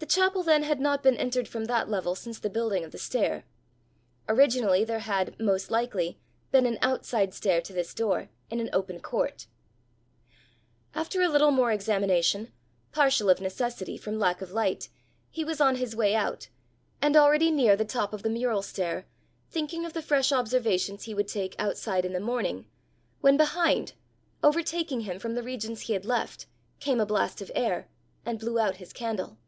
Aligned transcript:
The 0.00 0.06
chapel 0.06 0.42
then 0.42 0.64
had 0.64 0.80
not 0.80 1.04
been 1.04 1.16
entered 1.16 1.46
from 1.46 1.66
that 1.66 1.88
level 1.88 2.16
since 2.16 2.40
the 2.40 2.50
building 2.50 2.82
of 2.82 2.90
the 2.90 2.98
stair. 2.98 3.44
Originally 4.28 4.82
there 4.82 4.98
had, 4.98 5.38
most 5.38 5.70
likely, 5.70 6.18
been 6.50 6.66
an 6.66 6.80
outside 6.82 7.32
stair 7.32 7.60
to 7.60 7.72
this 7.72 7.94
door, 7.94 8.28
in 8.50 8.58
an 8.58 8.68
open 8.72 8.98
court. 8.98 9.46
After 10.96 11.22
a 11.22 11.28
little 11.28 11.52
more 11.52 11.70
examination, 11.70 12.52
partially 12.90 13.30
of 13.30 13.40
necessity 13.40 13.96
from 13.96 14.18
lack 14.18 14.42
of 14.42 14.50
light, 14.50 14.88
he 15.30 15.44
was 15.44 15.60
on 15.60 15.76
his 15.76 15.94
way 15.94 16.16
out, 16.16 16.48
and 17.00 17.16
already 17.16 17.52
near 17.52 17.76
the 17.76 17.84
top 17.84 18.12
of 18.12 18.24
the 18.24 18.30
mural 18.30 18.62
stair, 18.62 19.06
thinking 19.48 19.84
of 19.84 19.92
the 19.92 20.02
fresh 20.02 20.32
observations 20.32 21.04
he 21.04 21.14
would 21.14 21.28
take 21.28 21.54
outside 21.56 22.04
in 22.04 22.12
the 22.12 22.18
morning, 22.20 22.66
when 23.20 23.36
behind, 23.36 23.92
overtaking 24.42 25.02
him 25.02 25.20
from 25.20 25.34
the 25.36 25.42
regions 25.44 25.82
he 25.82 25.92
had 25.92 26.04
left, 26.04 26.46
came 26.80 26.98
a 26.98 27.06
blast 27.06 27.40
of 27.40 27.52
air, 27.54 27.88
and 28.26 28.40
blew 28.40 28.58
out 28.58 28.76
his 28.78 28.92
candle. 28.92 29.38